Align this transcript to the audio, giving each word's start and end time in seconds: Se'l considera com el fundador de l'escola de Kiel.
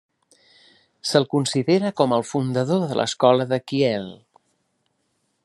Se'l 1.09 1.27
considera 1.33 1.91
com 2.01 2.15
el 2.17 2.25
fundador 2.31 2.83
de 2.93 2.99
l'escola 3.01 3.47
de 3.53 3.61
Kiel. 3.73 4.11